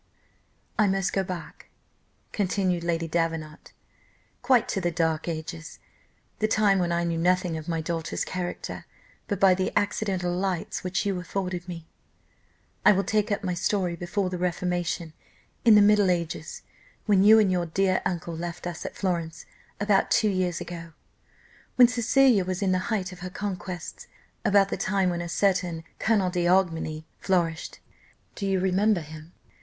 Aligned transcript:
"I 0.79 0.87
must 0.87 1.13
go 1.13 1.23
back," 1.23 1.69
continued 2.31 2.83
Lady 2.83 3.07
Davenant, 3.07 3.71
"quite 4.41 4.67
to 4.69 4.81
the 4.81 4.89
dark 4.89 5.27
ages, 5.27 5.77
the 6.39 6.47
time 6.47 6.79
when 6.79 6.91
I 6.91 7.03
knew 7.03 7.19
nothing 7.19 7.55
of 7.55 7.67
my 7.67 7.81
daughter's 7.81 8.25
character 8.25 8.85
but 9.27 9.39
by 9.39 9.53
the 9.53 9.71
accidental 9.75 10.31
lights 10.33 10.83
which 10.83 11.05
you 11.05 11.19
afforded 11.19 11.67
me. 11.67 11.87
I 12.83 12.93
will 12.93 13.03
take 13.03 13.31
up 13.31 13.43
my 13.43 13.53
story 13.53 13.95
before 13.95 14.31
the 14.31 14.39
reformation, 14.39 15.13
in 15.63 15.75
the 15.75 15.83
middle 15.83 16.09
ages, 16.09 16.63
when 17.05 17.21
you 17.23 17.37
and 17.37 17.51
your 17.51 17.67
dear 17.67 18.01
uncle 18.03 18.35
left 18.35 18.65
us 18.65 18.87
at 18.87 18.95
Florence; 18.95 19.45
about 19.79 20.09
two 20.09 20.29
years 20.31 20.59
ago, 20.59 20.93
when 21.75 21.87
Cecilia 21.87 22.43
was 22.43 22.63
in 22.63 22.71
the 22.71 22.79
height 22.89 23.11
of 23.11 23.19
her 23.19 23.29
conquests, 23.29 24.07
about 24.43 24.69
the 24.69 24.77
time 24.77 25.11
when 25.11 25.21
a 25.21 25.29
certain 25.29 25.83
Colonel 25.99 26.31
D'Aubiguy 26.31 27.03
flourished, 27.19 27.77
you 28.39 28.59
remember 28.59 29.01
him?" 29.01 29.33